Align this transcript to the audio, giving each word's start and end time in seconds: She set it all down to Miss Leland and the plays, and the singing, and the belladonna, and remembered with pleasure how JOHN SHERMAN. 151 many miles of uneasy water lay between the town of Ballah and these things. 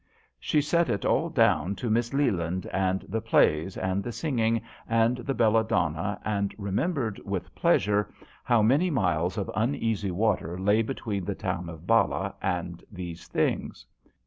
She 0.39 0.61
set 0.63 0.89
it 0.89 1.05
all 1.05 1.29
down 1.29 1.75
to 1.75 1.87
Miss 1.91 2.11
Leland 2.11 2.65
and 2.73 3.01
the 3.07 3.21
plays, 3.21 3.77
and 3.77 4.03
the 4.03 4.11
singing, 4.11 4.63
and 4.89 5.17
the 5.17 5.35
belladonna, 5.35 6.19
and 6.25 6.55
remembered 6.57 7.21
with 7.23 7.53
pleasure 7.53 8.09
how 8.43 8.61
JOHN 8.63 8.69
SHERMAN. 8.69 8.93
151 8.95 8.95
many 8.95 9.05
miles 9.19 9.37
of 9.37 9.51
uneasy 9.55 10.09
water 10.09 10.57
lay 10.57 10.81
between 10.81 11.23
the 11.23 11.35
town 11.35 11.69
of 11.69 11.85
Ballah 11.85 12.33
and 12.41 12.83
these 12.91 13.27
things. 13.27 13.85